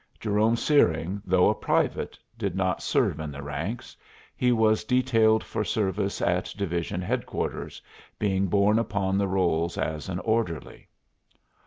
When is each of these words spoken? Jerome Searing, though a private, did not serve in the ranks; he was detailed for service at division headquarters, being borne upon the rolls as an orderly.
Jerome 0.19 0.55
Searing, 0.55 1.21
though 1.25 1.47
a 1.47 1.53
private, 1.53 2.17
did 2.35 2.55
not 2.55 2.81
serve 2.81 3.19
in 3.19 3.29
the 3.31 3.43
ranks; 3.43 3.95
he 4.35 4.51
was 4.51 4.83
detailed 4.83 5.43
for 5.43 5.63
service 5.63 6.23
at 6.23 6.51
division 6.57 7.03
headquarters, 7.03 7.83
being 8.17 8.47
borne 8.47 8.79
upon 8.79 9.19
the 9.19 9.27
rolls 9.27 9.77
as 9.77 10.09
an 10.09 10.17
orderly. 10.21 10.87